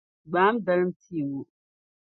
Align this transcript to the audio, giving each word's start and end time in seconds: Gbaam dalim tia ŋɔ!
Gbaam 0.31 0.55
dalim 0.65 0.89
tia 1.01 1.25
ŋɔ! 1.31 1.41